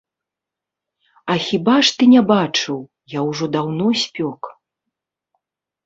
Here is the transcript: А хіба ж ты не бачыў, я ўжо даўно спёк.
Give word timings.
А 1.33 1.35
хіба 1.49 1.75
ж 1.85 1.95
ты 1.99 2.03
не 2.15 2.21
бачыў, 2.33 2.77
я 3.17 3.21
ўжо 3.29 3.45
даўно 3.61 3.87
спёк. 4.09 4.41